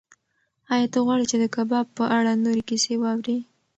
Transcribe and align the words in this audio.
ایا 0.73 0.87
ته 0.93 0.99
غواړې 1.05 1.25
چې 1.31 1.37
د 1.39 1.45
کباب 1.55 1.85
په 1.97 2.03
اړه 2.17 2.31
نورې 2.43 2.63
کیسې 2.69 2.93
واورې؟ 3.01 3.37